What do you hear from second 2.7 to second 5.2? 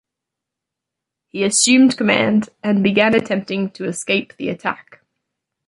began attempting to escape the attack.